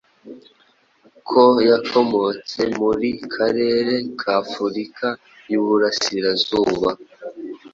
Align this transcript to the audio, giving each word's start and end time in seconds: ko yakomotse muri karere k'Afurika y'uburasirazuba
ko 1.27 1.43
yakomotse 1.69 2.59
muri 2.79 3.09
karere 3.33 3.93
k'Afurika 4.21 5.07
y'uburasirazuba 5.51 6.89